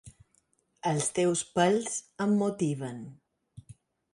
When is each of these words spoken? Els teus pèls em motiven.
Els 0.91 1.09
teus 1.19 1.43
pèls 1.59 1.99
em 2.27 2.33
motiven. 2.41 3.05